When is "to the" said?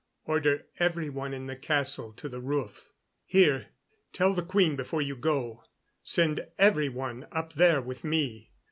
2.13-2.39